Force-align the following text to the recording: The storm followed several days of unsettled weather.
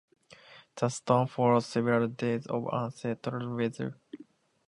The 0.77 0.89
storm 0.89 1.27
followed 1.27 1.59
several 1.59 2.07
days 2.07 2.47
of 2.47 2.67
unsettled 2.73 3.55
weather. 3.55 3.99